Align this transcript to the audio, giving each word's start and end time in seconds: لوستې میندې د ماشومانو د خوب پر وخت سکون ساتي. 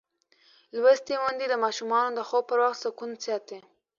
لوستې 0.81 1.15
میندې 1.21 1.45
د 1.49 1.53
ماشومانو 1.63 2.09
د 2.13 2.19
خوب 2.27 2.43
پر 2.49 2.57
وخت 2.63 2.79
سکون 2.83 3.11
ساتي. 3.25 3.59